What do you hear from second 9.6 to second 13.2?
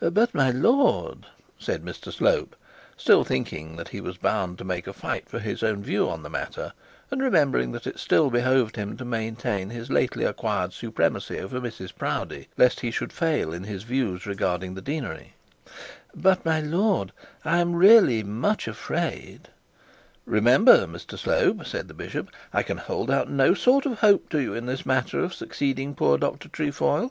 his lately acquired supremacy over Mrs Proudie, lest he should